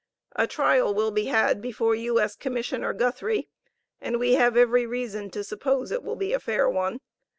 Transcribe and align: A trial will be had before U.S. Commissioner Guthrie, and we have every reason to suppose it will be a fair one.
A 0.35 0.47
trial 0.47 0.95
will 0.95 1.11
be 1.11 1.25
had 1.25 1.61
before 1.61 1.93
U.S. 1.93 2.35
Commissioner 2.35 2.91
Guthrie, 2.91 3.49
and 4.01 4.17
we 4.19 4.33
have 4.33 4.57
every 4.57 4.87
reason 4.87 5.29
to 5.29 5.43
suppose 5.43 5.91
it 5.91 6.01
will 6.01 6.15
be 6.15 6.33
a 6.33 6.39
fair 6.39 6.67
one. 6.67 7.01